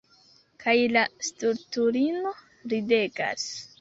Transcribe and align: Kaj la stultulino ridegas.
Kaj 0.63 0.73
la 0.95 1.03
stultulino 1.27 2.33
ridegas. 2.75 3.47